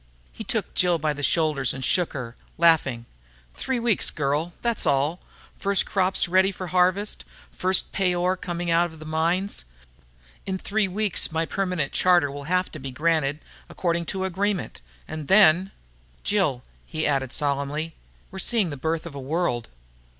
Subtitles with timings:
[0.31, 3.05] He took Jill by the shoulders and shook her, laughing.
[3.53, 5.19] "Three weeks, girl, that's all.
[5.59, 9.63] First crops ready for harvest, first pay ore coming out of the mines.
[10.47, 15.27] In three weeks my permanent charter will have to be granted, according to agreement, and
[15.27, 15.69] then....
[16.23, 17.93] "Jill," he added solemnly,
[18.31, 19.67] "we're seeing the birth of a world."